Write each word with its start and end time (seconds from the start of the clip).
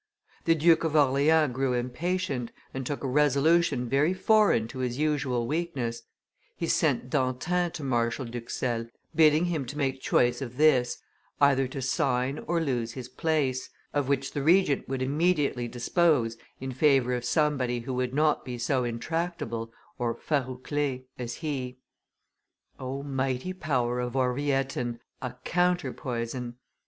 The 0.45 0.55
Duke 0.55 0.83
of 0.83 0.95
Orleans 0.95 1.53
grew 1.53 1.73
impatient, 1.73 2.51
and 2.73 2.87
took 2.87 3.03
a 3.03 3.07
resolution 3.07 3.87
very 3.87 4.15
foreign 4.15 4.67
to 4.69 4.79
his 4.79 4.97
usual 4.97 5.45
weakness; 5.45 6.01
he 6.57 6.65
sent 6.65 7.11
D'Antin 7.11 7.69
to 7.73 7.83
Marshal 7.83 8.25
d'Huxelles, 8.25 8.87
bidding 9.13 9.45
him 9.45 9.63
to 9.67 9.77
make 9.77 10.01
choice 10.01 10.41
of 10.41 10.57
this: 10.57 10.97
either 11.39 11.67
to 11.67 11.83
sign 11.83 12.39
or 12.47 12.59
lose 12.59 12.93
his 12.93 13.09
place, 13.09 13.69
of 13.93 14.07
which 14.09 14.31
the 14.31 14.41
Regent 14.41 14.89
would 14.89 15.03
immediately 15.03 15.67
dispose 15.67 16.35
in 16.59 16.71
favor 16.71 17.13
of 17.13 17.23
somebody 17.23 17.81
who 17.81 17.93
would 17.93 18.15
not 18.15 18.43
be 18.43 18.57
so 18.57 18.83
intractable 18.83 19.71
(farouclae) 19.99 21.03
as 21.19 21.33
he. 21.45 21.77
O, 22.79 23.03
mighty 23.03 23.53
power 23.53 23.99
of 23.99 24.13
orvietan 24.15 24.97
(a 25.21 25.35
counterpoison)! 25.45 26.55